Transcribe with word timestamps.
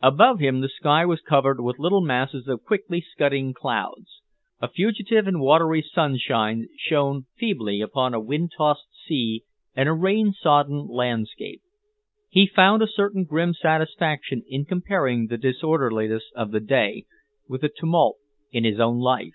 Above 0.00 0.38
him, 0.40 0.62
the 0.62 0.70
sky 0.70 1.04
was 1.04 1.20
covered 1.20 1.60
with 1.60 1.78
little 1.78 2.00
masses 2.00 2.48
of 2.48 2.64
quickly 2.64 2.98
scudding 2.98 3.52
clouds. 3.52 4.22
A 4.58 4.68
fugitive 4.70 5.26
and 5.28 5.38
watery 5.38 5.82
sunshine 5.82 6.68
shone 6.78 7.26
feebly 7.36 7.82
upon 7.82 8.14
a 8.14 8.18
wind 8.18 8.52
tossed 8.56 8.86
sea 9.04 9.44
and 9.74 9.86
a 9.86 9.92
rain 9.92 10.32
sodden 10.32 10.86
landscape. 10.86 11.60
He 12.30 12.46
found 12.46 12.80
a 12.80 12.86
certain 12.88 13.24
grim 13.24 13.52
satisfaction 13.52 14.44
in 14.48 14.64
comparing 14.64 15.26
the 15.26 15.36
disorderliness 15.36 16.24
of 16.34 16.52
the 16.52 16.60
day 16.60 17.04
with 17.46 17.60
the 17.60 17.68
tumult 17.68 18.16
in 18.50 18.64
his 18.64 18.80
own 18.80 18.98
life. 18.98 19.34